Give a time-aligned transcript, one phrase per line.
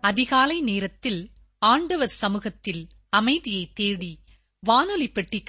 [0.00, 4.18] அதிகாலை நேரத்தில் ஆண்டவர் சமூகத்தில் அமைதியை தேடி
[4.60, 5.44] வானொலி பெட்டி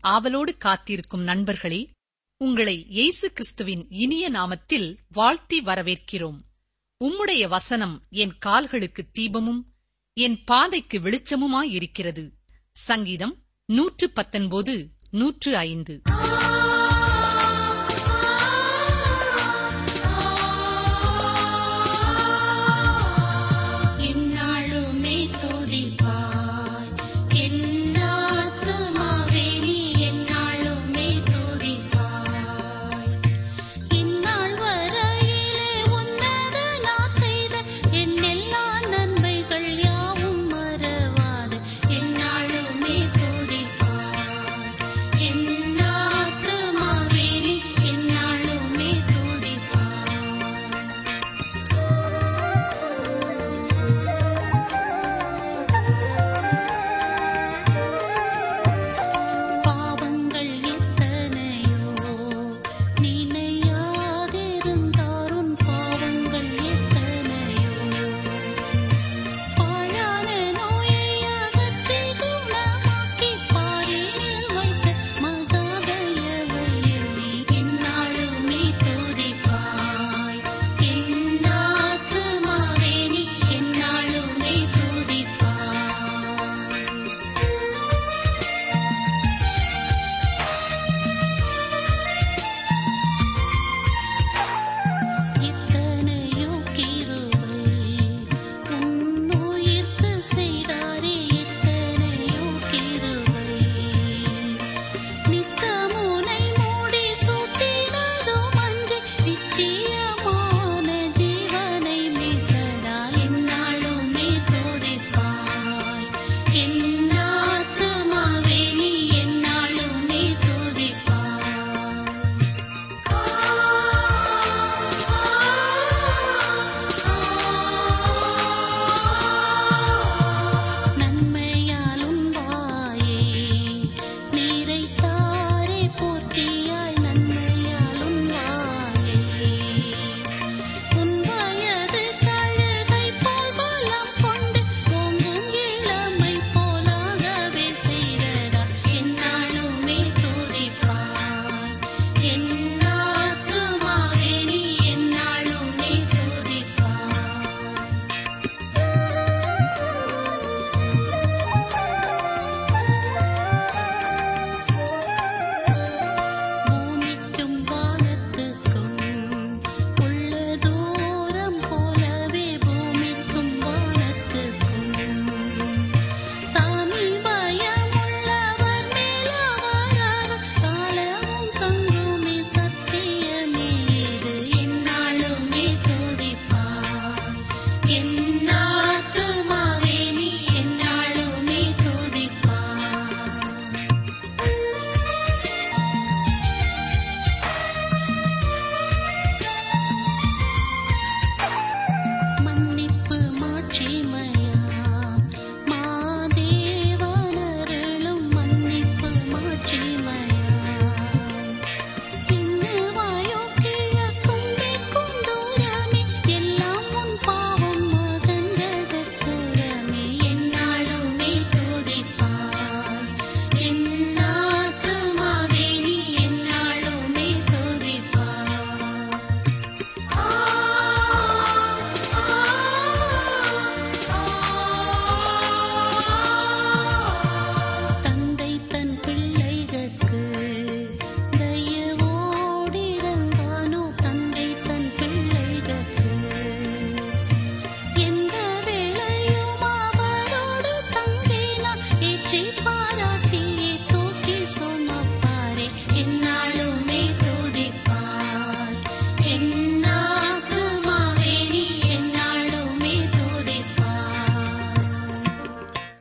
[0.00, 1.90] ஆவலோடு காத்திருக்கும் நண்பர்களே
[2.36, 6.38] உங்களை இயேசு கிறிஸ்துவின் இனிய நாமத்தில் வாழ்த்தி வரவேற்கிறோம்.
[7.04, 9.64] உம்முடைய வசனம் என் கால்களுக்கு தீபமும்
[10.14, 12.30] என் பாதைக்கு வெளிச்சமுமாயிருக்கிறது.
[12.72, 16.02] சங்கீதம் நூற்று பத்தொன்பது நூற்று ஐந்து.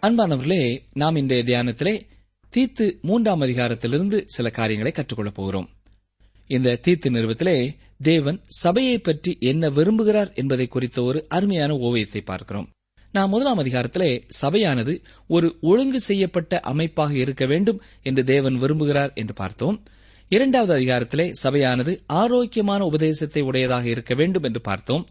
[0.08, 2.02] அன்பானவர்களே நாம் இன்றைய தியானத்திலே
[2.54, 5.70] தீத்து மூன்றாம் அதிகாரத்திலிருந்து சில காரியங்களை கற்றுக்கொள்ளப் போகிறோம்.
[6.48, 12.70] இந்த தீத்து நிறுவத்திலே தேவன் சபையை பற்றி என்ன விரும்புகிறார் என்பதை குறித்த ஒரு அருமையான ஓவியத்தை பார்க்கிறோம்.
[13.12, 19.84] நாம் முதலாம் அதிகாரத்திலே சபையானது ஒரு ஒழுங்கு செய்யப்பட்ட அமைப்பாக இருக்க வேண்டும் என்று தேவன் விரும்புகிறார் என்று பார்த்தோம்.
[20.30, 25.08] இரண்டாவது அதிகாரத்திலே சபையானது ஆரோக்கியமான உபதேசத்தை உடையதாக இருக்க வேண்டும் என்று பார்த்தோம்.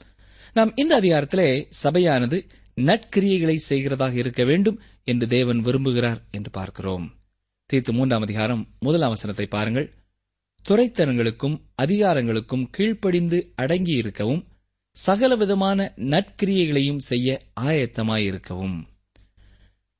[0.52, 7.06] நாம் இந்த அதிகாரத்திலே சபையானது நற்கிரியைகளை செய்கிறதாக இருக்க வேண்டும் என்று தேவன் விரும்புகிறார் என்று பார்க்கிறோம்.
[7.66, 9.88] தீர்த்து மூன்றாம் அதிகாரம் முதலாம் வசனத்தை பாருங்கள்.
[10.68, 14.42] துறைத்தனங்களுக்கும் அதிகாரங்களுக்கும் கீழ்ப்படிந்து அடங்கியிருக்கவும்
[14.96, 17.28] சகலவிதமான நற்கிரியைகளையும் செய்ய
[17.60, 18.78] ஆயத்தமாயிருக்கவும்.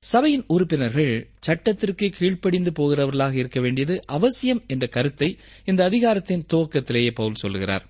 [0.02, 5.28] சபையின் உறுப்பினர்கள் சட்டத்திற்கு கீழ்ப்படிந்து போகிறவர்களாக இருக்க வேண்டியது அவசியம் என்ற கருத்தை
[5.64, 7.84] இந்த அதிகாரத்தின் துவக்கத்திலேயே பவுல் சொல்கிறார்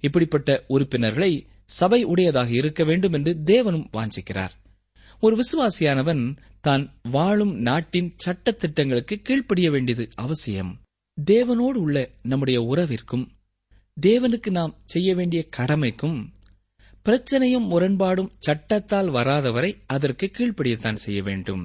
[0.00, 1.32] இப்படிப்பட்ட உறுப்பினர்களை
[1.78, 4.54] சபை உடையதாக இருக்க வேண்டும் என்று தேவனும் வாஞ்சிக்கிறார்.
[5.20, 6.22] ஒரு விசுவாசியானவன்
[6.60, 10.72] தான் வாழும் நாட்டின் சட்டத்திட்டங்களுக்கு கீழ்ப்படிய வேண்டியது அவசியம்.
[11.18, 13.24] தேவனோடு உள்ள நம்முடைய உறவிற்கும்
[13.96, 16.18] தேவனுக்கு நாம் செய்ய வேண்டிய கடமைக்கும்
[17.06, 21.62] பிரச்சனையும் முரண்பாடும் சட்டத்தால் வராதவரை அதற்கு கீழ்ப்படியத்தான் செய்ய வேண்டும்.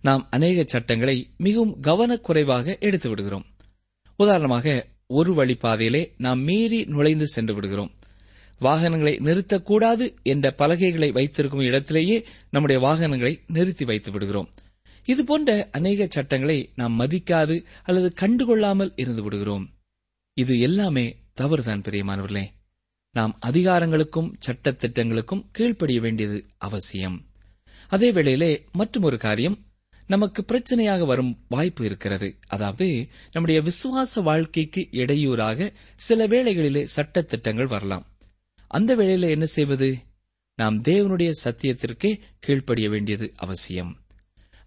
[0.00, 3.46] நாம் அநேக சட்டங்களை மிகவும் கவனக்குறைவாக எடுத்து விடுகிறோம்
[4.18, 4.74] உதாரணமாக
[5.06, 7.92] ஒரு வழி பாதையிலே நாம் மீறி நுழைந்து சென்று விடுகிறோம்.
[8.58, 14.48] வாகனங்களை நிறுத்தக்கூடாது என்ற பலகைகளை வைத்திருக்கும் இடத்திலேயே நம்முடைய வாகனங்களை நிறுத்தி வைத்து விடுகிறோம்.
[15.04, 19.70] இதுபோன்ற அநேக சட்டங்களை நாம் மதிக்காது அல்லது கண்டுகொள்ளாமல் இருந்து விடுகிறோம்.
[20.34, 22.44] இது எல்லாமே தவறுதான் பிரியமானவர்களே.
[23.12, 27.26] நாம் அதிகாரங்களுக்கும் சட்டத்திட்டங்களுக்கும் கீழ்ப்படிய வேண்டியது அவசியம்.
[27.88, 29.58] அதே வேளையிலே மற்றொரு காரியம்
[30.06, 32.38] நமக்கு பிரச்சனையாக வரும் வாய்ப்பு இருக்கிறது.
[32.46, 38.06] அதாவது நம்முடைய விசுவாச வாழ்க்கைக்கு இடையூறாக சில வேளைகளிலே சட்டத்திட்டங்கள் வரலாம்.
[38.76, 39.88] அந்த வேளையில என்ன செய்வது?
[40.58, 42.10] நாம் தேவனுடைய சத்தியத்திற்கே
[42.44, 43.92] கீழ்ப்படிய வேண்டியது அவசியம்.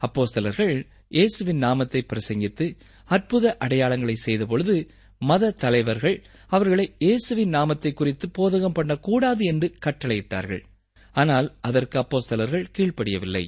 [0.01, 0.75] அப்போஸ்தலர்கள்
[1.17, 2.65] இயேசுவின் நாமத்தை பிரசங்கித்து
[3.09, 4.75] அற்புத அடையாளங்களை செய்தபொழுது
[5.21, 6.17] மத தலைவர்கள்
[6.49, 10.63] அவர்களை இயேசுவின் நாமத்தை குறித்து போதகம் பண்ணக்கூடாது என்று கட்டளையிட்டார்கள்.
[11.15, 13.45] ஆனால் அதற்கு அப்போஸ்தலர்கள் கீழ்ப்படியவில்லை.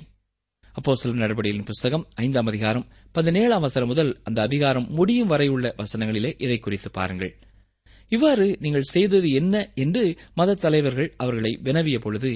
[0.76, 6.58] அப்போஸ்தலர் நடவடிக்கையின் புஸ்தகம் ஐந்தாம் அதிகாரம் பதினேழாம் வசனம் முதல் அந்த அதிகாரம் முடியும் வரை உள்ள வசனங்களிலே இதை
[6.60, 7.34] குறித்து பாருங்கள்.
[8.10, 12.32] இவ்வாறு நீங்கள் செய்தது என்ன என்று மத தலைவர்கள் அவர்களை வினவிய பொழுது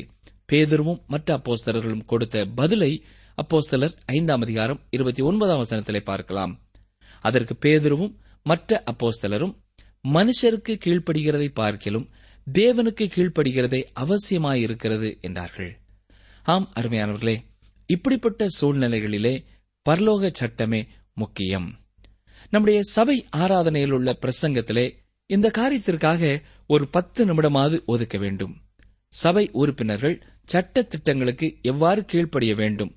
[0.51, 3.03] பேதர்வும் மற்ற அப்போஸ்தலர்களும் கொடுத்த பதிலை
[3.37, 6.53] அப்போஸ்தலர் ஐந்தாம் அதிகாரம் இருபத்தி ஒன்பதாம் வசனத்திலே பார்க்கலாம்.
[7.21, 9.53] அதற்கு பேதுருவும் மற்ற அப்போஸ்தலரும்
[10.07, 12.09] மனுஷருக்கு கீழ்ப்படுகிறதை பார்க்கிலும்
[12.53, 15.71] தேவனுக்கு கீழ்ப்படுகிறதே அவசியமாயிருக்கிறது என்றார்கள்.
[16.43, 17.35] ஆம் அருமையானவர்களே
[17.89, 19.43] இப்படிப்பட்ட சூழ்நிலைகளிலே
[19.89, 21.67] பரலோக சட்டமே முக்கியம்.
[22.49, 24.85] நம்முடைய சபை ஆராதனையில் உள்ள பிரசங்கத்திலே
[25.29, 26.21] இந்த காரியத்திற்காக
[26.67, 28.53] ஒரு பத்து நிமிடமாவது ஒதுக்க வேண்டும்.
[29.13, 30.15] சபை உறுப்பினர்கள்
[30.49, 32.91] சட்ட திட்டங்களுக்கு எவ்வாறு கீழ்ப்படிய வேண்டும்?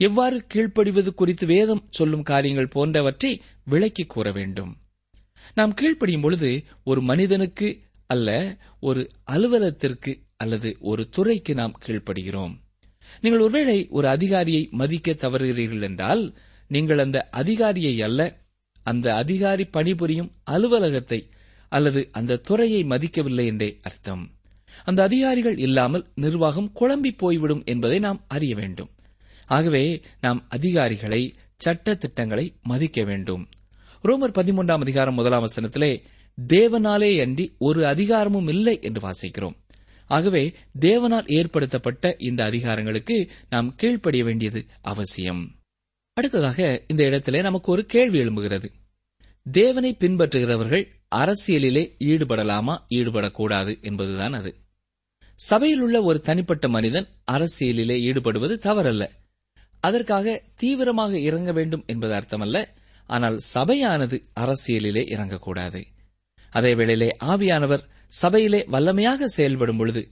[0.00, 3.32] எவ்வாறு கீழ்ப்படிவது குறித்து வேதம் சொல்லும் காரியங்கள் போன்றவற்றை
[3.64, 4.72] விளக்கி கூற வேண்டும்.
[5.54, 6.50] நாம் கீழ்ப்படியும் பொழுது
[6.84, 7.68] ஒரு மனிதனுக்கு
[8.06, 8.28] அல்ல
[8.80, 12.54] ஒரு அலுவலகத்திற்கு அல்லது ஒரு துறைக்கு நாம் கீழ்ப்படுகிறோம்.
[13.20, 16.22] நீங்கள் ஒருவேளை ஒரு அதிகாரியை மதிக்க தவறுகிறீர்கள் என்றால்
[16.70, 18.20] நீங்கள் அந்த அதிகாரியை அல்ல
[18.86, 21.20] அந்த அதிகாரி பணிபுரியும் அலுவலகத்தை
[21.68, 24.30] அல்லது அந்த துறையை மதிக்கவில்லை என்றே அர்த்தம்.
[24.84, 28.90] அந்த அதிகாரிகள் இல்லாமல் நிர்வாகம் குழம்பி போய்விடும் என்பதை நாம் அறிய வேண்டும்.
[29.46, 33.48] ஆகவே நாம் அதிகாரிகளை சட்ட திட்டங்களை மதிக்க வேண்டும்.
[34.02, 36.02] ரோமர் பதிமூன்றாம் அதிகாரம் முதலாம் வசனத்திலே
[36.48, 39.56] தேவனாலே அன்றி ஒரு அதிகாரமும் இல்லை என்று வாசிக்கிறோம்.
[40.06, 45.54] ஆகவே தேவனால் ஏற்படுத்தப்பட்ட இந்த அதிகாரங்களுக்கு நாம் கீழ்ப்படிய வேண்டியது அவசியம்.
[46.12, 48.64] அடுத்ததாக இந்த இடத்திலே நமக்கு ஒரு கேள்வி எழும்புகிறது.
[49.50, 54.54] தேவனை பின்பற்றுகிறவர்கள் அரசியலிலே ஈடுபடலாமா ஈடுபடக்கூடாது என்பதுதான் அது.
[55.34, 59.08] சபையில் உள்ள ஒரு தனிப்பட்ட மனிதன் அரசியலிலே ஈடுபடுவது தவறல்ல.
[59.80, 62.64] அதற்காக தீவிரமாக இறங்க வேண்டும் என்பது அர்த்தமல்ல.
[63.06, 65.84] ஆனால் சபையானது அரசியலிலே இறங்கக்கூடாது.
[66.50, 70.08] அதே வேளையிலே ஆவியானவர் சபையிலே வல்லமையாக செயல்படும் பொழுது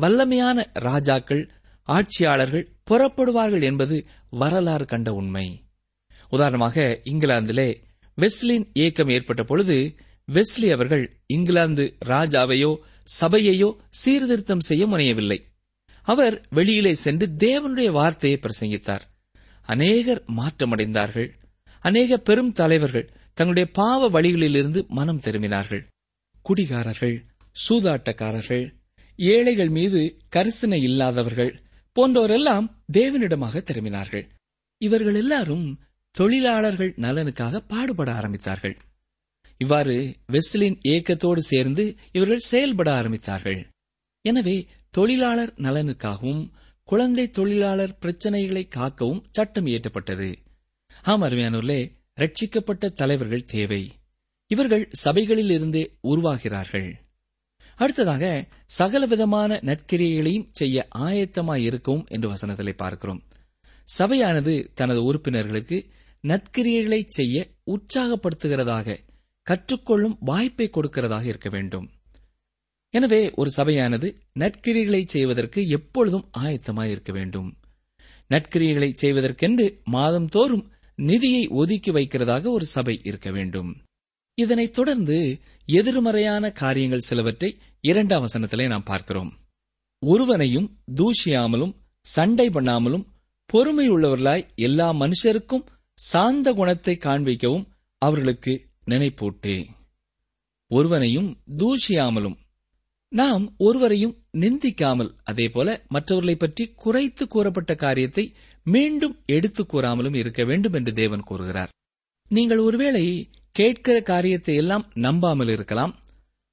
[0.00, 1.50] வல்லமையான ராஜாக்கள்
[1.82, 5.64] ஆட்சியாளர்கள் புறப்படுவார்கள் என்பது வரலாறு கண்ட உண்மை.
[6.30, 9.94] உதாரணமாக இங்கிலாந்திலே வெஸ்லின் இயக்கம் ஏற்பட்ட பொழுது
[10.32, 12.76] வெஸ்லி அவர்கள் இங்கிலாந்து ராஜாவையோ
[13.20, 15.38] சபையையோ சீர்திருத்தம் செய்ய முனையவில்லை.
[16.02, 19.04] அவர் வெளியிலே சென்று தேவனுடைய வார்த்தையை பிரசங்கித்தார்.
[19.62, 21.30] அநேகர் மாற்றமடைந்தார்கள்.
[21.80, 25.82] அநேக பெரும் தலைவர்கள் தங்களுடைய பாவ வழிகளிலிருந்து மனம் திரும்பினார்கள்.
[26.44, 27.16] குடிகாரர்கள்
[27.56, 28.64] சூதாட்டக்காரர்கள்
[29.18, 31.52] ஏழைகள் மீது கரிசனை இல்லாதவர்கள்
[31.96, 34.26] போன்றோரெல்லாம் தேவனிடமாக திரும்பினார்கள்.
[34.78, 35.66] இவர்கள் எல்லாரும்
[36.14, 38.76] தொழிலாளர்கள் நலனுக்காக பாடுபட ஆரம்பித்தார்கள்.
[39.60, 43.60] இவ்வாறு வெஸ்லின் இயக்கத்தோடு சேர்ந்து இவர்கள் செயல்பட ஆரம்பித்தார்கள்.
[44.24, 46.42] எனவே தொழிலாளர் நலனுக்காகவும்
[46.84, 50.30] குழந்தை தொழிலாளர் பிரச்சனைகளை காக்கவும் சட்டம் இயற்றப்பட்டது.
[51.02, 51.80] ஆம் அருமையானூர்லே
[52.16, 53.82] ரட்சிக்கப்பட்ட தலைவர்கள் தேவை.
[54.50, 56.90] இவர்கள் சபைகளில் இருந்தே உருவாகிறார்கள்.
[57.76, 58.24] அடுத்ததாக
[58.78, 63.22] சகலவிதமான நற்கிரியைகளையும் செய்ய ஆயத்தமாய் இருக்கவும் என்று வசனத்திலே பார்க்கிறோம்.
[63.98, 65.78] சபையானது தனது உறுப்பினர்களுக்கு
[66.22, 68.98] நற்கிரியைகளை செய்ய உற்சாகப்படுத்துகிறதாக
[69.46, 71.90] கற்றுக்கொள்ளும் வாய்ப்பை கொடுக்கிறதாக இருக்க வேண்டும்.
[72.90, 77.56] எனவே ஒரு சபையானது நற்கிரியைகளை செய்வதற்கு எப்பொழுதும் ஆயத்தமாய் இருக்க வேண்டும்.
[78.28, 83.76] நற்கிரியைகளை செய்வதற்கென்று மாதந்தோறும் நிதியை ஒதுக்கி வைக்கிறதாக ஒரு சபை இருக்க வேண்டும்.
[84.34, 89.38] இதனைத் தொடர்ந்து எதிர்மறையான காரியங்கள் சிலவற்றை இரண்டாம் வசனத்திலே நாம் பார்க்கிறோம்.
[90.06, 93.04] ஒருவனையும் தூஷியாமலும் சண்டை பண்ணாமலும்
[93.46, 95.66] பொறுமை உள்ளவர்களாய் எல்லா மனுஷருக்கும்
[96.00, 97.66] சாந்த குணத்தை காண்பிக்கவும்
[97.98, 99.66] அவர்களுக்கு நினைப்பூட்டே.
[100.68, 102.36] ஒருவனையும் தூஷியாமலும்
[103.08, 110.92] நாம் ஒருவரையும் நிந்திக்காமல் அதேபோல மற்றவர்களை பற்றி குறைத்து கூறப்பட்ட காரியத்தை மீண்டும் எடுத்துக் கூறாமலும் இருக்க வேண்டும் என்று
[110.92, 111.70] தேவன் கூறுகிறார்.
[112.28, 115.98] நீங்கள் ஒருவேளை கேட்கிற காரியத்தை எல்லாம் நம்பாமல் இருக்கலாம்.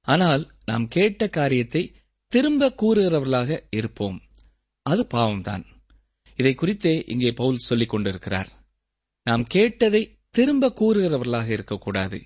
[0.00, 1.92] ஆனால் நாம் கேட்ட காரியத்தை
[2.28, 4.20] திரும்ப கூறுகிறவர்களாக இருப்போம்.
[4.82, 5.64] அது பாவம்தான்.
[6.36, 8.57] இதை குறித்தே இங்கே பவுல் சொல்லிக் கொண்டிருக்கிறார்.
[9.26, 12.18] நாம் கேட்டதை திரும்ப கூறுகிறவர்களாக இருக்கக்கூடாது.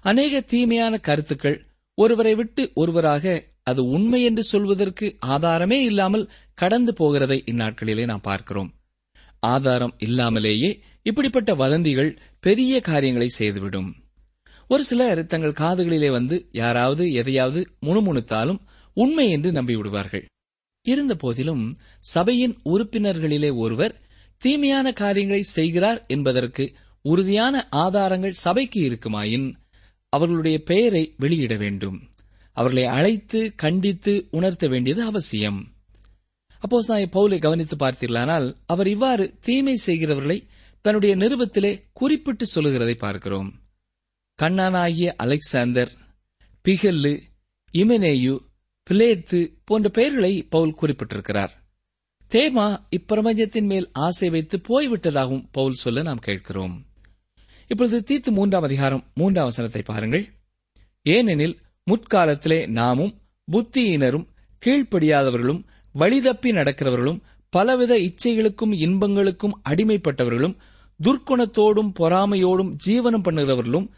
[0.00, 8.04] அநேக தீமையான கருத்துக்கள் ஒருவரை விட்டு ஒருவராக அது உண்மை என்று சொல்வதற்கு ஆதாரமே இல்லாமல் கடந்து போகிறதை இந்நாட்களிலே
[8.04, 8.70] நாம் பார்க்கிறோம்.
[9.40, 10.70] ஆதாரம் இல்லாமலேயே
[11.02, 13.90] இப்படிப்பட்ட வதந்திகள் பெரிய காரியங்களை செய்துவிடும்.
[14.68, 18.60] ஒரு சிலர் தங்கள் காதுகளிலே வந்து யாராவது எதையாவது முணுமுணுத்தாலும்
[18.96, 20.24] உண்மை என்று நம்பிவிடுவார்கள்.
[20.86, 21.64] இருந்த போதிலும்
[21.98, 23.94] சபையின் உறுப்பினர்களிலே ஒருவர்
[24.38, 29.54] தீமையான காரியங்களை செய்கிறார் என்பதற்கு உறுதியான ஆதாரங்கள் சபைக்கு இருக்குமாயின்
[30.08, 32.08] அவர்களுடைய பெயரை வெளியிட வேண்டும்.
[32.52, 35.72] அவர்களை அழைத்து கண்டித்து உணர்த்த வேண்டியது அவசியம்.
[36.58, 40.46] அப்போ பவுலை கவனித்து பார்த்தீர்களானால் அவர் இவ்வாறு தீமை செய்கிறவர்களை
[40.80, 43.60] தன்னுடைய நிருபத்திலே குறிப்பிட்டு சொல்லுகிறதை பார்க்கிறோம்.
[44.42, 45.92] கண்ணானாகிய அலெக்சாந்தர்
[46.64, 47.20] பிகல்லு
[47.74, 48.38] இமெனேயு
[48.90, 51.50] பிளேத்து போன்ற பெயர்களை பவுல் குறிப்பிட்டிருக்கிறார்.
[52.28, 56.86] தேமா இப்பிரபஞ்சத்தின் மேல் ஆசை வைத்து போய்விட்டதாகவும் பவுல் சொல்ல நாம் கேட்கிறோம்.
[57.68, 60.28] இப்பொழுது தீத்து மூன்றாம் அதிகாரம் மூன்றாம் வசனத்தை பாருங்கள்.
[61.02, 61.58] ஏனெனில்
[61.90, 63.20] முற்காலத்திலே நாமும்
[63.52, 64.26] புத்தியினரும்
[64.66, 65.64] கீழ்ப்படியாதவர்களும்
[65.94, 70.56] வழிதப்பி நடக்கிறவர்களும் பலவித இச்சைகளுக்கும் இன்பங்களுக்கும் அடிமைப்பட்டவர்களும்
[71.02, 73.88] துர்க்குணத்தோடும் பொறாமையோடும் ஜீவனம் பண்ணுகிறவர்களும்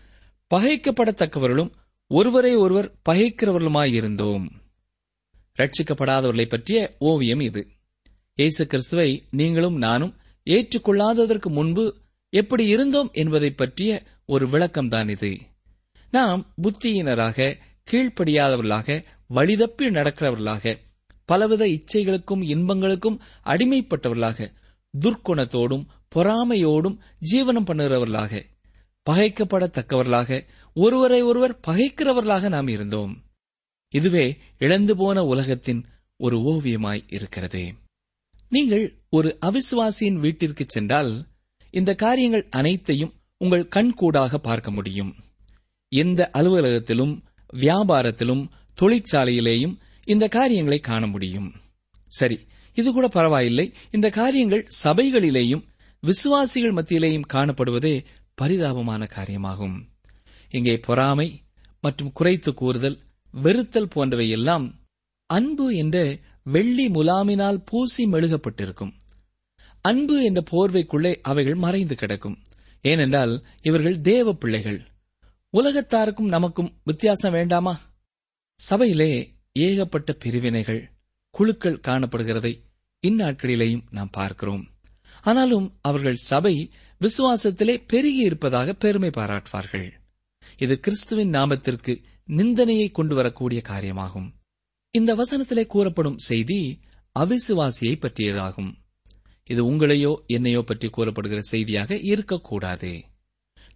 [0.54, 1.70] பகைக்கப்படத்தக்கவர்களும்
[2.06, 4.49] ஒருவரை ஒருவர் பகைக்கிறவர்களுமாயிருந்தோம்.
[5.58, 7.68] ரட்சிக்கப்படாதவர்களை பற்றிய ஓவியம் இது.
[8.38, 10.16] இயேசு கிறிஸ்துவை நீங்களும் நானும்
[10.47, 11.95] ஏற்றுக்கொள்ளாததற்கு முன்பு
[12.30, 15.38] எப்படி இருந்தோம் என்பதை பற்றிய ஒரு விளக்கம்தான் இது.
[16.11, 17.57] நாம் புத்தியினராக
[17.90, 19.04] கீழ்ப்படியாதவர்களாக
[19.35, 20.76] வழிதப்பி நடக்கிறவர்களாக
[21.25, 24.52] பலவித இச்சைகளுக்கும் இன்பங்களுக்கும் அடிமைப்பட்டவர்களாக
[25.00, 26.97] துர்க்குணத்தோடும் பொறாமையோடும்
[27.33, 28.42] ஜீவனம் பண்ணுகிறவர்களாக
[29.11, 33.25] பகைக்கப்படத்தக்கவர்களாக ஒருவரை ஒருவர் பகைக்கிறவர்களாக நாம் இருந்தோம்.
[33.90, 35.85] இதுவே இழந்து போன உலகத்தின்
[36.16, 37.73] ஒரு ஓவியமாய் இருக்கிறது.
[38.49, 41.28] நீங்கள் ஒரு அவிசுவாசியின் வீட்டிற்கு சென்றால்
[41.71, 45.17] இந்த காரியங்கள் அனைத்தையும் உங்கள் கண்கூடாக பார்க்க முடியும்.
[45.88, 48.50] எந்த அலுவலகத்திலும் வியாபாரத்திலும்
[48.81, 51.55] தொழிற்சாலையிலேயும் இந்த காரியங்களை காண முடியும்.
[52.07, 52.38] சரி
[52.75, 53.73] இது கூட பரவாயில்லை.
[53.90, 55.64] இந்த காரியங்கள் சபைகளிலேயும்
[56.00, 59.88] விசுவாசிகள் மத்தியிலேயும் காணப்படுவதே பரிதாபமான காரியமாகும்.
[60.50, 61.43] இங்கே பொறாமை
[61.81, 62.99] மற்றும் குறைத்து கூறுதல்
[63.33, 64.77] வெறுத்தல் போன்றவை எல்லாம்
[65.30, 68.92] அன்பு என்ற வெள்ளி முலாமினால் பூசி மெழுகப்பட்டிருக்கும்.
[69.80, 72.38] அன்பு என்ற போர்வைக்குள்ளே அவைகள் மறைந்து கிடக்கும்.
[72.80, 74.85] ஏனென்றால் இவர்கள் தேவ பிள்ளைகள்.
[75.52, 77.80] உலகத்தாருக்கும் நமக்கும் வித்தியாசம் வேண்டாமா?
[78.56, 80.90] சபையிலே ஏகப்பட்ட பிரிவினைகள்
[81.30, 82.61] குழுக்கள் காணப்படுகிறதை
[83.06, 84.68] இந்நாட்களிலேயும் நாம் பார்க்கிறோம்.
[85.23, 86.70] ஆனாலும் அவர்கள் சபை
[87.00, 89.92] விசுவாசத்திலே பெருகி இருப்பதாக பெருமை பாராட்டுவார்கள்.
[90.58, 94.37] இது கிறிஸ்துவின் நாமத்திற்கு நிந்தனையை கொண்டு வரக்கூடிய காரியமாகும்.
[94.99, 96.61] இந்த வசனத்திலே கூறப்படும் செய்தி
[97.17, 98.71] அவிசுவாசியை பற்றியதாகும்.
[99.50, 102.93] இது உங்களையோ என்னையோ பற்றி கூறப்படுகிற செய்தியாக இருக்கக்கூடாது.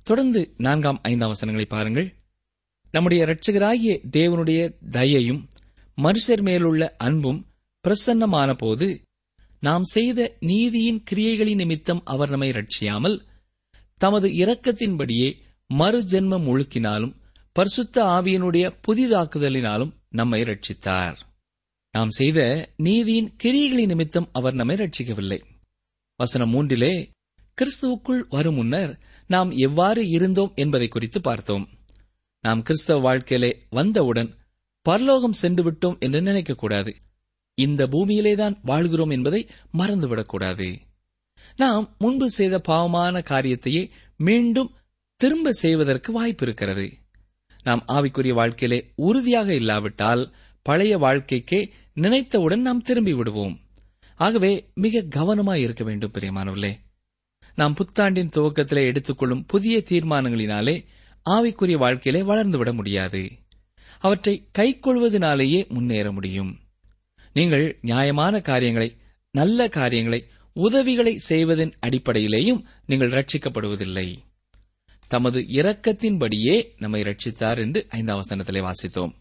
[0.07, 2.09] தொடர்ந்து நான்காம் ஐந்தாம் வசனங்களை பாருங்கள்.
[2.95, 4.61] நம்முடைய இரட்சகராகிய தேவனுடைய
[4.91, 5.41] தயையும்
[5.99, 7.41] மனுஷர் மேலுள்ள அன்பும்
[7.85, 8.89] பிரசன்னமான போது
[9.63, 13.17] நாம் செய்த நீதியின் கிரியைகளின் நிமித்தம் அவர் நம்மை ரட்சியாமல்
[14.01, 15.29] தமது இரக்கத்தின்படியே
[15.71, 17.15] மறுஜென்மம் முழுக்கினாலும்
[17.57, 21.17] பரிசுத்த ஆவியினுடைய புதிதாக்குதலினாலும் நம்மை ரட்சித்தார்
[21.91, 25.41] நாம் செய்த நீதியின் கிரியைகளின் நிமித்தம் அவர் நம்மை ரட்சிக்கவில்லை
[26.17, 27.11] வசனம் மூன்றிலே
[27.61, 31.69] கிறிஸ்துவுக்குள் வரும் முன்னர் நாம் எவ்வாறு இருந்தோம் என்பதை குறித்து பார்த்தோம்.
[32.41, 34.35] நாம் கிறிஸ்தவ வாழ்க்கையிலே வந்தவுடன்
[34.83, 36.95] பரலோகம் சென்று விட்டோம் என்று நினைக்கக்கூடாது.
[37.55, 40.77] இந்த பூமியிலேதான் வாழ்கிறோம் என்பதை மறந்துவிடக்கூடாது.
[41.57, 44.75] நாம் முன்பு செய்த பாவமான காரியத்தையே மீண்டும்
[45.17, 47.02] திரும்ப செய்வதற்கு வாய்ப்பு இருக்கிறது.
[47.63, 53.61] நாம் ஆவிக்குரிய வாழ்க்கையிலே உறுதியாக இல்லாவிட்டால் பழைய வாழ்க்கைக்கே நினைத்தவுடன் நாம் திரும்பி விடுவோம்.
[54.17, 56.73] ஆகவே மிக கவனமாய் இருக்க வேண்டும் பிரியமானவர்களே.
[57.55, 60.85] நாம் புத்தாண்டின் துவக்கத்திலே எடுத்துக்கொள்ளும் புதிய தீர்மானங்களினாலே
[61.31, 63.31] ஆவிக்குரிய வாழ்க்கையிலே வளர்ந்துவிட முடியாது.
[63.99, 66.59] அவற்றை கைக்கொள்வதனாலேயே முன்னேற முடியும்.
[67.33, 68.97] நீங்கள் நியாயமான காரியங்களை
[69.31, 74.17] நல்ல காரியங்களை உதவிகளை செய்வதன் அடிப்படையிலேயும் நீங்கள் ரட்சிக்கப்படுவதில்லை.
[75.15, 79.13] தமது இரக்கத்தின்படியே நம்மை ரட்சித்தார் என்று ஐந்தாம் வசனத்திலே வாசித்தோம்.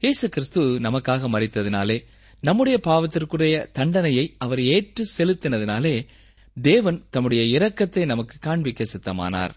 [0.00, 1.98] இயேசு கிறிஸ்து நமக்காக மறித்ததினாலே
[2.40, 5.94] நம்முடைய பாவத்திற்குரிய தண்டனையை அவர் ஏற்று செலுத்தினதினாலே
[6.56, 9.54] தேவன் தம்முடைய இரக்கத்தை நமக்கு காண்பிக்க சித்தமானார்.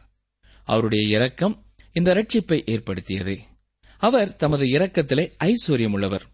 [0.67, 1.55] அவருடைய இரக்கம்
[1.93, 3.35] இந்த ரட்சிப்பை ஏற்படுத்தியது.
[4.01, 6.25] அவர் தமது இரக்கத்திலே ஐஸ்வர்யமுள்ளவர்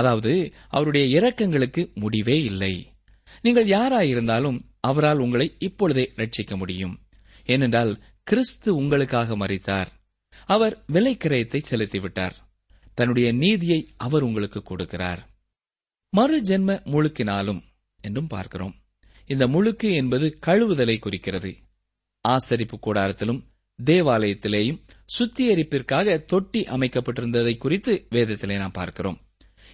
[0.00, 0.32] அதாவது
[0.68, 2.74] அவருடைய இரக்கங்களுக்கு முடிவே இல்லை.
[3.44, 6.94] நீங்கள் யாராயிருந்தாலும் அவரால் உங்களை இப்பொழுதே ரட்சிக்க முடியும்.
[7.46, 7.92] ஏனென்றால்
[8.26, 9.86] கிறிஸ்து உங்களுக்காக மறித்தார்
[10.46, 12.32] அவர் விலைக்கிரயத்தை செலுத்திவிட்டார்.
[12.94, 15.18] தன்னுடைய நீதியை அவர் உங்களுக்கு கொடுக்கிறார்.
[16.10, 17.60] மறு ஜென்ம முழுக்கினாலும்
[18.00, 18.74] என்றும் பார்க்கிறோம்.
[19.26, 21.56] இந்த முழுக்கு என்பது கழுவுதலை குறிக்கிறது.
[22.28, 23.40] ஆசரிப்பு கூடாரத்திலும்
[23.78, 24.80] தேவாலயத்திலேயும்
[25.18, 29.18] சுத்திகரிப்பிற்காக தொட்டி அமைக்கப்பட்டிருந்ததை குறித்து வேதத்திலே நாம் பார்க்கிறோம்.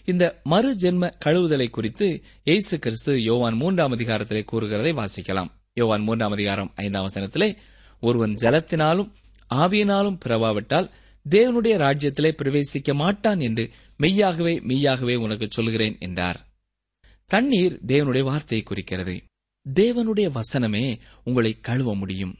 [0.05, 5.51] இந்த மறு ஜென்ம கழுவுதலை குறித்து இயேசு கிறிஸ்து யோவான் மூன்றாம் அதிகாரத்திலே கூறுகிறதை வாசிக்கலாம்.
[5.73, 7.57] யோவான் மூன்றாம் அதிகாரம் ஐந்தாம் வசனத்திலே
[8.01, 9.11] ஒருவன் ஜலத்தினாலும்
[9.55, 10.91] ஆவியினாலும் பிறவாவிட்டால்
[11.31, 16.49] தேவனுடைய ராஜ்யத்திலே பிரவேசிக்க மாட்டான் என்று மெய்யாகவே மெய்யாகவே உனக்கு சொல்கிறேன் என்றார்.
[17.27, 19.23] தண்ணீர் தேவனுடைய வார்த்தையை குறிக்கிறது.
[19.75, 22.37] தேவனுடைய வசனமே உங்களை கழுவ முடியும்.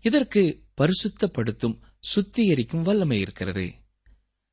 [0.00, 1.78] இதற்கு பரிசுத்தப்படுத்தும்
[2.14, 3.74] சுத்திகரிக்கும் வல்லமை இருக்கிறது.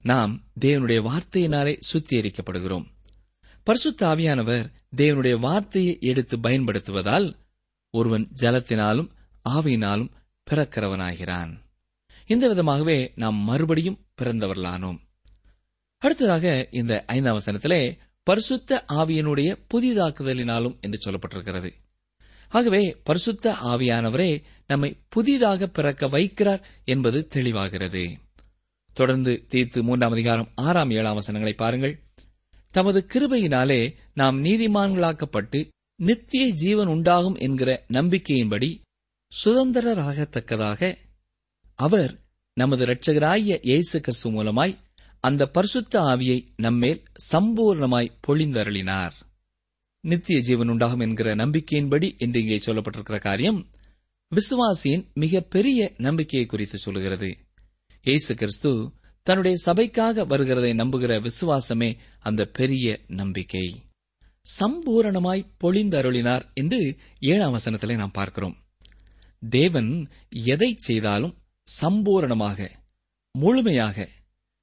[0.01, 2.85] நாம் தேவனுடைய வார்த்தையினாலே சுத்திகரிக்கப்படுகிறோம்.
[3.63, 7.35] பரிசுத்த ஆவியானவர் தேவனுடைய வார்த்தையை எடுத்து பயன்படுத்துவதால்
[7.89, 9.09] ஒருவன் ஜலத்தினாலும்
[9.49, 10.09] ஆவியினாலும்
[10.51, 11.57] பிறக்கிறவனாகிறான்.
[12.25, 14.97] இந்த விதமாகவே நாம் மறுபடியும் பிறந்தவர்களானோம்.
[15.97, 21.71] அடுத்ததாக இந்த ஐந்தாம் வசனத்திலே பரிசுத்த ஆவியினுடைய புதிதாக்குதலினாலும் என்று சொல்லப்பட்டிருக்கிறது.
[22.49, 28.15] ஆகவே பரிசுத்த ஆவியானவரே நம்மை புதிதாக பிறக்க வைக்கிறார் என்பது தெளிவாகிறது.
[28.93, 32.03] தொடர்ந்து தீர்த்து மூன்றாம் அதிகாரம் ஆறாம் ஏழாம் வசனங்களை பாருங்கள்.
[32.71, 38.83] தமது கிருபையினாலே நாம் நீதிமான்களாக்கப்பட்டு நித்திய ஜீவன் உண்டாகும் என்கிற நம்பிக்கையின்படி
[39.43, 40.95] சுதந்திரராகத்தக்கதாக
[41.75, 42.19] அவர்
[42.53, 44.77] நமது இரட்சகராகிய இயேசு கிறிஸ்து மூலமாய்
[45.19, 49.11] அந்த பரிசுத்த ஆவியை நம்மேல் சம்பூர்ணமாய் பொழிந்தருளினார்.
[49.99, 53.71] நித்திய ஜீவன் உண்டாகும் என்கிற நம்பிக்கையின்படி என்று இங்கே சொல்லப்பட்டிருக்கிற காரியம்
[54.31, 57.37] விசுவாசியின் மிக பெரிய நம்பிக்கையை குறித்து சொல்கிறது
[58.03, 58.91] இயேசு கிறிஸ்து
[59.23, 63.83] தன்னுடைய சபைக்காக வருகிறதை நம்புகிற விசுவாசமே அந்த பெரிய நம்பிக்கை.
[64.59, 68.64] சம்பூரணமாய் பொழிந்தருளினார் என்று ஏழாம் வசனத்திலே நாம் பார்க்கிறோம்.
[69.49, 71.37] தேவன் எதை செய்தாலும்
[71.81, 72.69] சம்பூரணமாக
[73.31, 74.09] முழுமையாக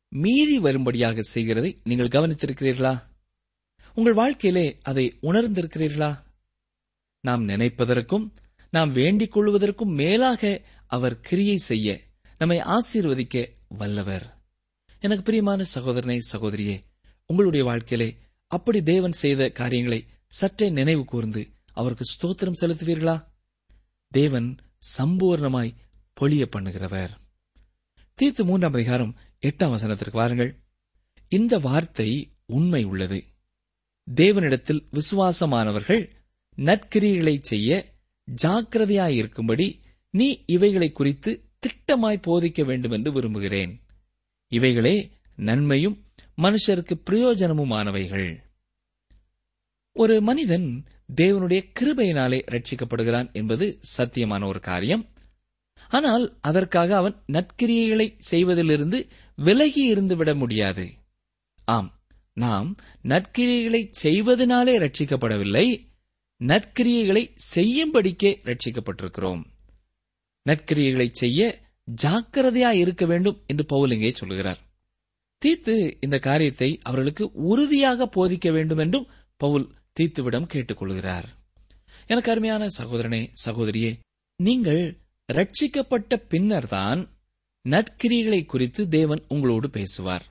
[0.09, 3.03] மீறி வரும்படியாக செய்கிறதை நீங்கள் கவனித்திருக்கிறீர்களா?
[3.95, 6.19] உங்கள் வாழ்க்கையிலே அதை உணர்ந்திருக்கிறீர்களா?
[7.21, 8.33] நாம் நினைப்பதற்கும்
[8.71, 12.01] நாம் வேண்டிக் கொள்வதற்கும் மேலாக அவர் கிரியை செய்ய
[12.39, 14.41] நம்மை ஆசீர்வதிக்க வல்லவர்.
[15.01, 16.77] எனக்கு பிரியமான சகோதரனை சகோதரியே
[17.27, 18.17] உங்களுடைய வாழ்க்கையிலே
[18.47, 23.25] அப்படி தேவன் செய்த காரியங்களை சற்றே நினைவு கூர்ந்து அவருக்கு ஸ்தோத்திரம் செலுத்துவீர்களா?
[24.09, 24.57] தேவன்
[24.99, 25.75] சம்பூர்ணமாய்
[26.21, 27.09] பொழிய பண்ணுகிறவர்.
[28.15, 30.63] தீர்த்து மூன்றாம் அதிகாரம் எட்டாம் வசனத்திற்கு வாருங்கள்.
[31.29, 33.25] இந்த வார்த்தை உண்மை உள்ளது.
[34.15, 36.11] தேவனிடத்தில் விசுவாசமானவர்கள்
[36.57, 37.95] நற்கிரியைகளை செய்ய
[38.43, 43.81] ஜாக்கிரதையாயிருக்கும்படி நீ இவைகளை குறித்து திட்டமாய் போதிக்க வேண்டும் என்று விரும்புகிறேன்.
[44.49, 46.05] இவைகளே நன்மையும்
[46.43, 48.37] மனுஷருக்கு பிரயோஜனமுமானவைகள்.
[49.93, 50.85] ஒரு மனிதன்
[51.17, 53.67] தேவனுடைய கிருபையினாலே ரட்சிக்கப்படுகிறான் என்பது
[53.99, 55.05] சத்தியமான ஒரு காரியம்.
[55.91, 58.99] ஆனால் அதற்காக அவன் நற்கிரியைகளை செய்வதிலிருந்து
[59.39, 60.85] விலகி இருந்து விட முடியாது.
[61.69, 61.91] ஆம்
[62.37, 62.69] நாம்
[63.05, 65.67] நற்கிரியைகளை செய்வதனாலே ரட்சிக்கப்படவில்லை
[66.41, 69.43] நற்கிரியைகளை செய்யும்படிக்கே ரட்சிக்கப்பட்டிருக்கிறோம்.
[70.47, 71.41] நற்கிரியைகளை செய்ய
[71.89, 74.61] ஜாக்கிரதையா இருக்க வேண்டும் என்று பவுலிங்கே சொல்கிறார்.
[75.43, 79.09] தீத்து இந்த காரியத்தை அவர்களுக்கு உறுதியாக போதிக்க வேண்டும் என்றும்
[79.41, 79.67] பவுல்
[80.01, 81.25] தீத்துவிடம் கேட்டுக்கொள்கிறார்.
[82.07, 83.99] எனக்கு அருமையான சகோதரனே சகோதரியே
[84.37, 84.99] நீங்கள்
[85.33, 87.01] ரட்சிக்கப்பட்ட பின்னர்தான்
[87.69, 90.25] நற்கிரிகளை குறித்து தேவன் உங்களோடு பேசுவார்.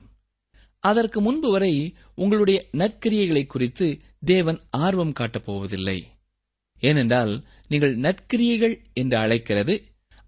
[0.78, 6.06] அதற்கு முன்பு வரை உங்களுடைய நற்கிரியைகளை குறித்து தேவன் ஆர்வம் காட்டப் போவதில்லை.
[6.80, 9.74] ஏனென்றால் நீங்கள் நற்கிரியைகள் என்று அழைக்கிறது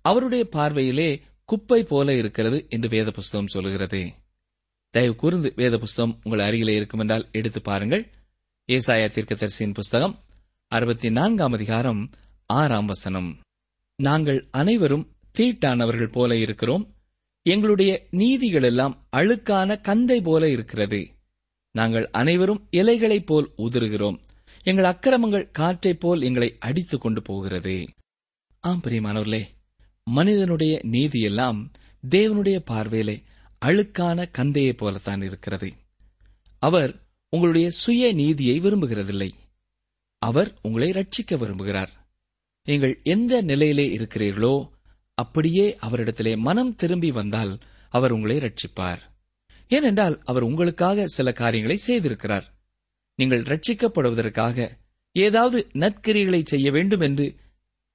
[0.00, 4.02] அவருடைய பார்வையிலே குப்பை போல இருக்கிறது என்று வேத புஸ்தகம் சொல்கிறது
[4.90, 8.04] தயவு கூர்ந்து வேத புஸ்தகம் உங்கள் அருகிலே இருக்கும் என்றால் எடுத்து பாருங்கள்.
[8.72, 10.24] ஏசாயா தீர்க்கதரிசியின் புஸ்தகம்
[10.68, 12.10] அறுபத்தி நான்காம் அதிகாரம்
[12.46, 13.40] ஆறாம் வசனம்.
[13.96, 16.94] நாங்கள் அனைவரும் தீட்டானவர்கள் போல இருக்கிறோம்.
[17.42, 21.10] எங்களுடைய நீதிகள் எல்லாம் அழுக்கான கந்தை போல இருக்கிறது.
[21.70, 24.22] நாங்கள் அனைவரும் இலைகளைப் போல் உதிருகிறோம்.
[24.62, 27.88] எங்கள் அக்கிரமங்கள் காற்றைப் போல் எங்களை அடித்துக் கொண்டு போகிறது.
[28.60, 29.44] ஆம் பிரியமானவர்களே
[30.04, 31.70] மனிதனுடைய நீதியெல்லாம்
[32.10, 33.22] தேவனுடைய பார்வையிலே
[33.64, 35.72] அழுக்கான கந்தையைப் போலத்தான் இருக்கிறது.
[36.58, 37.03] அவர்
[37.34, 39.30] உங்களுடைய சுய நீதியை விரும்புகிறதில்லை.
[40.18, 41.92] அவர் உங்களை ரட்சிக்க விரும்புகிறார்.
[42.66, 44.54] நீங்கள் எந்த நிலையிலே இருக்கிறீர்களோ
[45.14, 47.52] அப்படியே அவரிடத்திலே மனம் திரும்பி வந்தால்
[47.88, 49.02] அவர் உங்களை ரட்சிப்பார்.
[49.68, 52.46] ஏனென்றால் அவர் உங்களுக்காக சில காரியங்களை செய்திருக்கிறார்.
[53.18, 54.68] நீங்கள் ரட்சிக்கப்படுவதற்காக
[55.12, 57.26] ஏதாவது நற்கிரிகளை செய்ய வேண்டும் என்று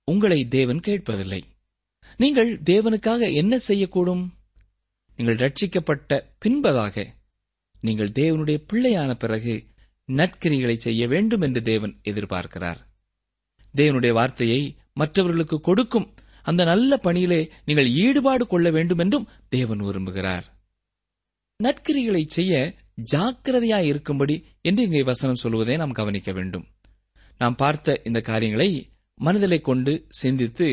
[0.04, 1.41] உங்களை தேவன் கேட்பதில்லை.
[2.17, 4.25] நீங்கள் தேவனுக்காக என்ன செய்யக்கூடும்?
[5.17, 7.17] நீங்கள் ரட்சிக்கப்பட்ட பின்பதாக
[7.82, 9.54] நீங்கள் தேவனுடைய பிள்ளையான பிறகு
[10.10, 12.80] நற்கிரிகளை செய்ய வேண்டும் என்று தேவன் எதிர்பார்க்கிறார்.
[13.74, 14.62] தேவனுடைய வார்த்தையை
[14.94, 16.08] மற்றவர்களுக்கு கொடுக்கும்
[16.44, 20.46] அந்த நல்ல பணியிலே நீங்கள் ஈடுபாடு கொள்ள வேண்டும் என்றும் தேவன் விரும்புகிறார்.
[21.60, 22.54] நற்கிரிகளை செய்ய
[23.12, 26.65] ஜாக்கிரதையாய் இருக்கும்படி என்று இங்கே வசனம் சொல்வதை நாம் கவனிக்க வேண்டும்.
[27.38, 28.70] நாம் பார்த்த இந்த காரியங்களை
[29.18, 30.68] மனதிலே கொண்டு சிந்தித்து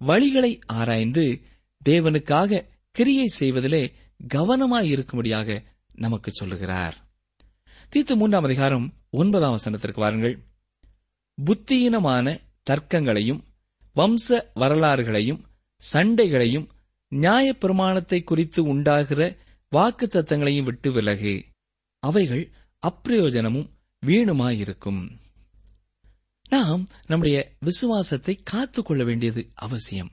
[0.00, 1.24] வழிகளை ஆராய்ந்து
[1.82, 2.60] தேவனுக்காக
[2.96, 3.82] கிரியை செய்வதிலே
[4.34, 5.48] கவனமாய் இருக்கும்படியாக
[5.94, 6.96] நமக்கு சொல்லுகிறார்.
[7.96, 10.42] தீத்து மூன்றாம் அதிகாரம் ஒன்பதாம் வசனத்திற்கு வாருங்கள்.
[11.44, 13.42] புத்தியீனமான தர்க்கங்களையும்
[13.96, 15.44] வம்ச வரலாறுகளையும்
[15.92, 16.68] சண்டைகளையும்
[17.10, 19.36] நியாயப்பிரமாணத்தை குறித்து உண்டாகிற
[19.68, 21.44] வாக்கு தத்தங்களையும் விட்டு விலகு.
[21.98, 22.50] அவைகள்
[22.88, 23.70] அப்பிரயோஜனமும்
[24.06, 25.20] வீணுமாயிருக்கும்.
[26.48, 30.10] நாம் நம்முடைய விசுவாசத்தை காத்துக்கொள்ள வேண்டியது அவசியம்.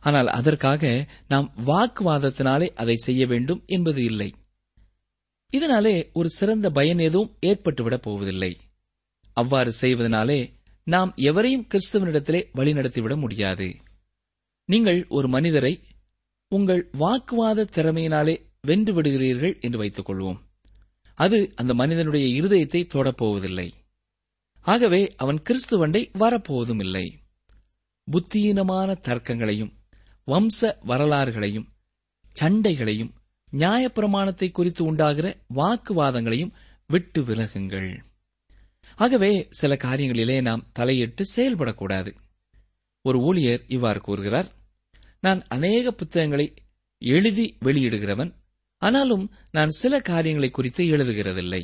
[0.00, 4.34] ஆனால் அதற்காக நாம் வாக்குவாதத்தினாலே அதை செய்ய வேண்டும் என்பது இல்லை.
[5.52, 8.60] இதனாலே ஒரு சிறந்த பயன் எதுவும் ஏற்பட்டுவிடப் போவதில்லை.
[9.32, 10.40] அவ்வாறு செய்வதனாலே
[10.86, 13.68] நாம் எவரையும் கிறிஸ்துவனிடத்திலே வழிநடத்திவிட முடியாது.
[14.68, 15.74] நீங்கள் ஒரு மனிதரை
[16.48, 20.40] உங்கள் வாக்குவாத திறமையினாலே வென்று விடுகிறீர்கள் என்று வைத்துக் கொள்வோம்
[21.14, 23.68] அது அந்த மனிதனுடைய இருதயத்தை தொடப்போவதில்லை
[24.62, 27.06] ஆகவே அவன் கிறிஸ்துவண்டை வரப்போவதும் இல்லை
[28.08, 29.72] புத்தியீனமான தர்க்கங்களையும்
[30.28, 31.68] வம்ச வரலாறுகளையும்
[32.36, 33.12] சண்டைகளையும்
[33.52, 36.54] நியாயப்பிரமாணத்தை குறித்து உண்டாகிற வாக்குவாதங்களையும்
[36.86, 37.90] விட்டு விலகுங்கள்.
[38.98, 42.10] ஆகவே சில காரியங்களிலே நாம் தலையிட்டு செயல்படக்கூடாது.
[43.04, 44.48] ஒரு ஊழியர் இவ்வாறு கூறுகிறார்
[45.20, 46.46] நான் அநேக புத்தகங்களை
[47.02, 48.32] எழுதி வெளியிடுகிறவன்
[48.82, 51.62] ஆனாலும் நான் சில காரியங்களை குறித்து எழுதுகிறதில்லை.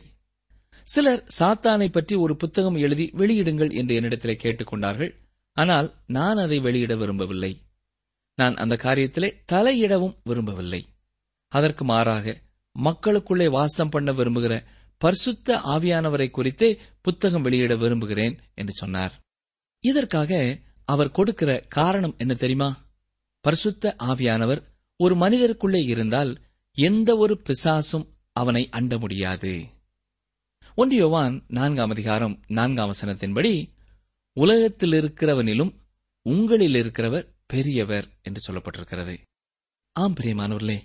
[0.88, 5.12] சிலர் சாத்தானை பற்றி ஒரு புத்தகம் எழுதி வெளியிடுங்கள் என்று என்னிடத்திலே கேட்டுக்கொண்டார்கள்
[5.57, 7.53] ஆனால் நான் அதை வெளியிட விரும்பவில்லை.
[8.38, 10.83] நான் அந்த காரியத்திலே தலையிடவும் விரும்பவில்லை.
[11.49, 12.43] அதற்கு மாறாக
[12.79, 14.65] மக்களுக்குள்ளே வாசம் பண்ண விரும்புகிற
[14.99, 19.21] பரிசுத்த ஆவியானவரை குறித்தே புத்தகம் வெளியிட விரும்புகிறேன் என்று சொன்னார்.
[19.81, 22.87] இதற்காக அவர் கொடுக்கிற காரணம் என்ன தெரியுமா?
[23.41, 24.63] பரிசுத்த ஆவியானவர்
[24.97, 26.41] ஒரு மனிதருக்குள்ளே இருந்தால்
[26.73, 29.67] எந்த ஒரு பிசாசும் அவனை அண்ட முடியாது.
[30.77, 33.73] ஒன்றியோவான் நான்காம் அதிகாரம் நான்காம் வசனத்தின்படி
[34.33, 35.75] உலகத்தில் இருக்கிறவனிலும்
[36.23, 39.19] உங்களில் இருக்கிறவர் பெரியவர் என்று சொல்லப்பட்டிருக்கிறது.
[39.93, 40.81] ஆம் பிரியமானவர்களே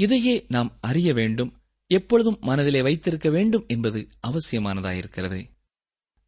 [0.00, 5.50] இதையே நாம் அறிய வேண்டும் எப்பொழுதும் மனதிலே வைத்திருக்க வேண்டும் என்பது அவசியமானதாயிருக்கிறது.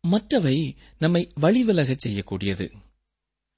[0.01, 2.73] மற்றவை நம்மை வழிவிலக செய்யக்கூடியது.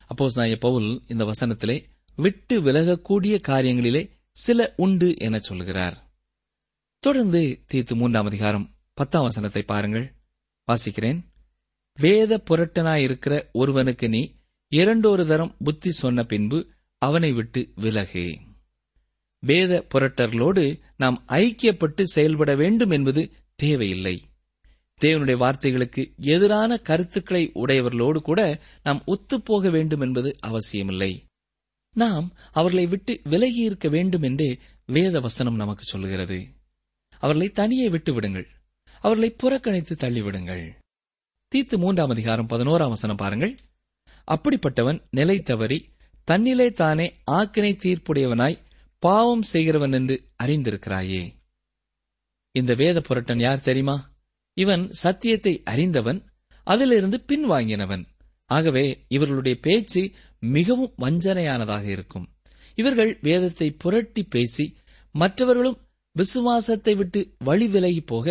[0.09, 1.85] அப்போஸ் பவுல் இந்த வசனத்திலே
[2.17, 6.15] விட்டு விலகக்கூடிய காரியங்களிலே சில உண்டு என சொல்கிறார்.
[6.99, 10.15] தொடர்ந்து தீத்து மூன்றாம் அதிகாரம் பத்தாம் வசனத்தை பாருங்கள்.
[10.73, 11.25] வாசிக்கிறேன்.
[11.95, 14.35] வேத புரட்டனாயிருக்கிற ஒருவனுக்கு நீ
[14.69, 18.39] இரண்டொரு தரம் புத்தி சொன்ன பின்பு அவனை விட்டு விலகு.
[19.47, 24.29] வேத புரட்டர்களோடு நாம் ஐக்கியப்பட்டு செயல்பட வேண்டும் என்பது தேவையில்லை.
[25.01, 31.25] தேவனுடைய வார்த்தைகளுக்கு எதிரான கருத்துக்களை உடையவர்களோடு கூட நாம் ஒத்துப்போக வேண்டும் என்பது அவசியமில்லை.
[31.95, 36.47] நாம் அவர்களை விட்டு விலகி இருக்க வேண்டும் என்றே வேத வசனம் நமக்கு சொல்கிறது
[37.19, 38.47] அவர்களை தனியே விட்டுவிடுங்கள்.
[39.01, 40.73] அவர்களை புறக்கணித்து தள்ளிவிடுங்கள்.
[41.55, 43.59] தீத்து மூன்றாம் அதிகாரம் பதினோராம் வசனம் பாருங்கள்.
[44.27, 45.89] அப்படிப்பட்டவன் நிலை தவறி
[46.31, 48.59] தன்னிலே தானே ஆக்கினை தீர்ப்புடையவனாய்
[49.03, 51.23] பாவம் செய்கிறவன் என்று அறிந்திருக்கிறாயே.
[52.55, 53.97] இந்த வேத புரட்டன் யார் தெரியுமா?
[54.57, 56.21] இவன் சத்தியத்தை அறிந்தவன்
[56.67, 58.05] அதிலிருந்து பின்வாங்கினவன்.
[58.51, 60.03] ஆகவே இவர்களுடைய பேச்சு
[60.43, 62.27] மிகவும் வஞ்சனையானதாக இருக்கும்.
[62.79, 64.67] இவர்கள் வேதத்தை புரட்டி பேசி
[65.15, 65.79] மற்றவர்களும்
[66.17, 68.27] விசுவாசத்தை விட்டு வழி விலகி போக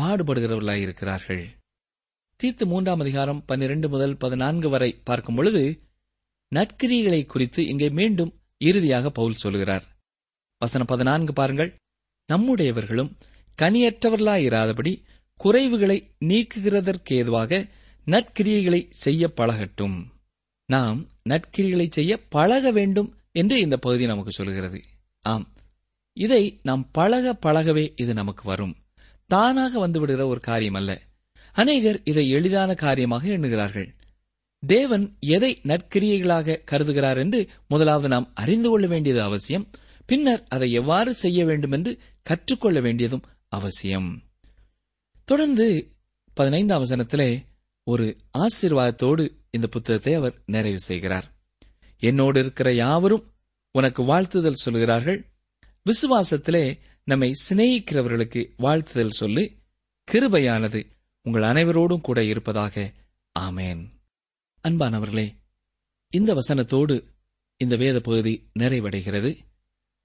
[0.00, 1.44] பாடுபடுகிறவர்களாயிருக்கிறார்கள்
[2.40, 5.62] தீத்து மூன்றாம் அதிகாரம் பன்னிரண்டு முதல் பதினான்கு வரை பார்க்கும் பொழுது
[6.52, 9.86] நற்கிரிகளை குறித்து இங்கே மீண்டும் இறுதியாக பவுல் சொல்கிறார்
[10.58, 11.76] வசனம் பதினான்கு பாருங்கள்.
[12.32, 13.10] நம்முடையவர்களும்
[13.62, 15.02] கனியற்றவர்களாயிராதபடி
[15.44, 17.68] குறைவுகளை நீக்குகிறதற்கேதுவாக
[18.06, 20.04] நற்கிரியைகளை செய்ய பழகட்டும்.
[20.66, 24.82] நாம் நற்கிரிகளை செய்ய பழக வேண்டும் என்று இந்த பகுதி நமக்கு சொல்கிறது.
[25.20, 25.52] ஆம்.
[26.12, 28.76] இதை நாம் பழக பழகவே இது நமக்கு வரும்.
[29.26, 31.02] தானாக வந்துவிடுகிற ஒரு காரியம் அல்ல
[31.52, 33.94] அநேகர் இதை எளிதான காரியமாக எண்ணுகிறார்கள்.
[34.66, 39.70] தேவன் எதை நற்கிரியைகளாக கருதுகிறார் என்று முதலாவது நாம் அறிந்து கொள்ள வேண்டியது அவசியம்.
[40.06, 44.22] பின்னர் அதை எவ்வாறு செய்ய வேண்டும் என்று கற்றுக்கொள்ள வேண்டியதும் அவசியம்.
[45.24, 45.90] தொடர்ந்து
[46.34, 47.44] பதினைந்தாம் வசனத்திலே
[47.84, 51.34] ஒரு ஆசீர்வாதத்தோடு இந்த புத்தகத்தை அவர் நிறைவு செய்கிறார்.
[51.98, 53.32] என்னோடு இருக்கிற யாவரும்
[53.70, 55.30] உனக்கு வாழ்த்துதல் சொல்கிறார்கள்.
[55.84, 59.52] விசுவாசத்திலே நம்மை சிநேகிக்கிறவர்களுக்கு வாழ்த்துதல் சொல்லு.
[60.12, 60.86] கிருபையானது
[61.22, 62.92] உங்கள் அனைவரோடும் கூட இருப்பதாக.
[63.38, 63.88] ஆமேன்.
[64.68, 65.34] அன்பானவர்களே
[66.08, 67.04] இந்த வசனத்தோடு
[67.56, 69.38] இந்த வேத பகுதி நிறைவடைகிறது.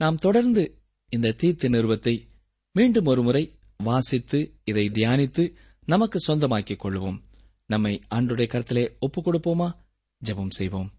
[0.02, 2.28] நாம் தொடர்ந்து இந்த தீர்த்து நிறுவத்தை
[2.72, 5.54] மீண்டும் ஒருமுறை வாசித்து இதை தியானித்து
[5.86, 7.22] நமக்கு சொந்தமாக்கிக் கொள்வோம்.
[7.66, 9.76] நம்மை ஆண்டுடைய கருத்திலே ஒப்புக் கொடுப்போமா?
[10.26, 10.92] ஜெபம் செய்வோம்.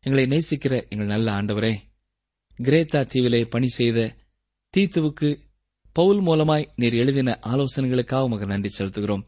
[0.00, 1.74] எங்களை நேசிக்கிற எங்கள் நல்ல ஆண்டவரே
[2.62, 4.16] கிரேத்தா தீவிலே பணி செய்த
[4.76, 5.38] தீத்துவுக்கு
[5.92, 9.24] பவுல் மூலமாய் நீர் எழுதின ஆலோசனைகளுக்காக உமக்கு நன்றி செலுத்துகிறோம்.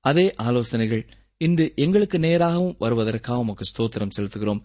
[0.00, 4.62] அதே ஆலோசனைகள் இன்று எங்களுக்கு நேராகவும் வருவதற்காக உமக்கு ஸ்தோத்திரம் செலுத்துகிறோம்.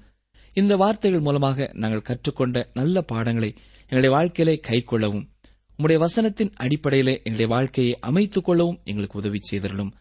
[0.54, 5.30] இந்த வார்த்தைகள் மூலமாக நாங்கள் கற்றுக்கொண்ட நல்ல பாடங்களை எங்களுடைய வாழ்க்கையிலே கைக்கொள்ளவும்
[5.78, 9.92] உம்முடைய வசனத்தின் அடிப்படையிலே எங்களுடைய வாழ்க்கையை அமைத்துக் கொள்ளவும் எங்களுக்கு உதவி செய்திருளும்.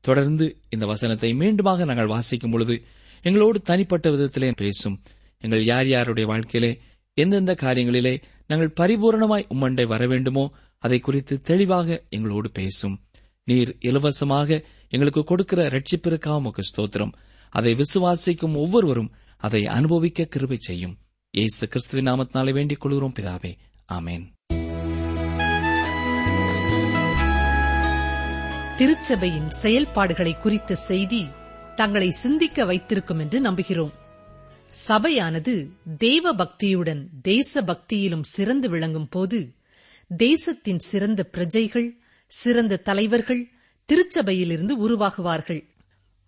[0.00, 2.82] தொடர்ந்து இந்த வசனத்தை மீண்டுமாக நாங்கள் வாசிக்கும் பொழுது
[3.22, 5.02] எங்களோடு தனிப்பட்ட விதத்திலே பேசும்.
[5.40, 6.80] எங்கள் யார் யாருடைய வாழ்க்கையிலே
[7.14, 13.00] எந்தெந்த காரியங்களிலே நாங்கள் பரிபூரணமாய் உம்மண்டை வர வேண்டுமோ அதை குறித்து தெளிவாக எங்களோடு பேசும்.
[13.44, 17.12] நீர் இலவசமாக எங்களுக்கு கொடுக்கிற ரட்சிப்பிற்காக உமக்கு ஸ்தோத்திரம்.
[17.50, 20.96] அதை விசுவாசிக்கும் ஒவ்வொருவரும் அதை அனுபவிக்க கிருபை செய்யும்.
[21.30, 23.56] ஏசு கிறிஸ்துவின் நாமத்தினாலே வேண்டிக் கொள்கிறோம் பிதாவே.
[23.92, 24.32] ஆமேன்.
[28.76, 31.28] திருச்சபையின் செயல்பாடுகளை குறித்த செய்தி
[31.74, 33.90] தங்களை சிந்திக்க வைத்திருக்கும் என்று நம்புகிறோம்.
[34.66, 39.54] சபையானது தேவ பக்தியுடன் தேச பக்தியிலும் சிறந்து விளங்கும் போது
[40.16, 43.50] தேசத்தின் சிறந்த பிரஜைகள் சிறந்த தலைவர்கள்
[43.92, 45.64] திருச்சபையிலிருந்து உருவாகுவார்கள்.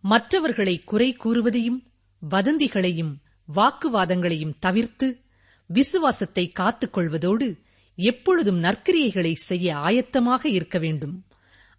[0.00, 1.89] மற்றவர்களை குறை கூறுவதையும்
[2.30, 3.14] வதந்திகளையும்
[3.56, 5.20] வாக்குவாதங்களையும் தவிர்த்து
[5.66, 7.58] விசுவாசத்தை காத்துக் கொள்வதோடு
[7.94, 11.26] எப்பொழுதும் நற்கிரியைகளை செய்ய ஆயத்தமாக இருக்க வேண்டும்.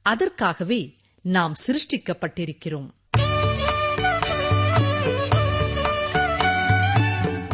[0.02, 2.90] அதற்காகவே நாம் சிருஷ்டிக்கப்பட்டிருக்கிறோம்.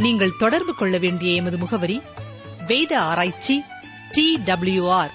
[0.02, 2.02] நீங்கள் தொடர்பு கொள்ள வேண்டிய எமது முகவரி
[2.68, 3.64] வேத ஆராய்ச்சி
[4.12, 5.12] டி டபிள்யூ ஆர்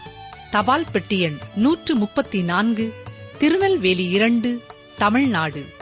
[0.51, 2.93] தபால் பெட்டி எண் நூற்று முப்பத்தி நான்கு
[3.39, 4.63] திருநெல்வேலி இரண்டு
[4.99, 5.82] தமிழ்நாடு.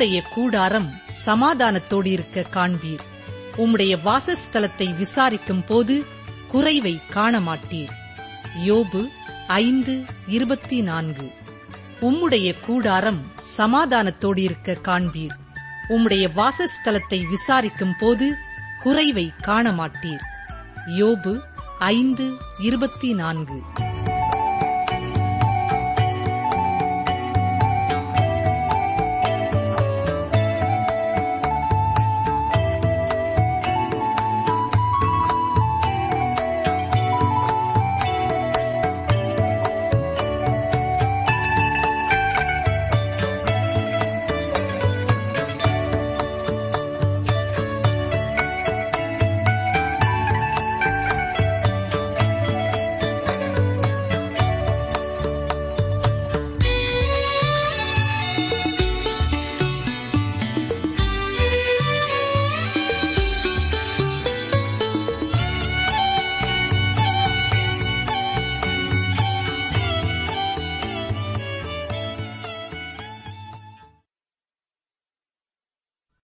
[0.00, 0.90] உம்முடைய கூடாரம்
[1.26, 3.02] சமாதானத்தோடு இருக்க காண்பீர்.
[3.56, 6.04] உம்முடைய வாசஸ்தலத்தை விசாரிக்கும் போது
[6.48, 7.90] குறைவை காண மாட்டீர்
[8.66, 9.08] யோபு
[9.46, 11.32] ஐந்து இருபத்தி நான்கு.
[12.00, 13.20] உம்முடைய கூடாரம்
[13.58, 15.36] சமாதானத்தோடு இருக்க காண்பீர்.
[15.88, 18.34] உம்முடைய வாசஸ்தலத்தை விசாரிக்கும் போது
[18.82, 20.24] குறைவை காண மாட்டீர்
[20.86, 21.40] யோபு
[21.78, 23.62] ஐந்து இருபத்தி நான்கு.